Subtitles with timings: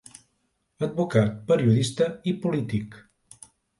[0.87, 2.99] Advocat, periodista i polític.